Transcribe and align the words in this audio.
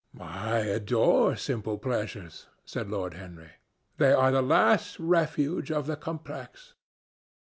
"I 0.19 0.61
adore 0.61 1.35
simple 1.35 1.77
pleasures," 1.77 2.47
said 2.65 2.89
Lord 2.89 3.13
Henry. 3.13 3.51
"They 3.97 4.11
are 4.13 4.31
the 4.31 4.41
last 4.41 4.99
refuge 4.99 5.71
of 5.71 5.85
the 5.85 5.95
complex. 5.95 6.73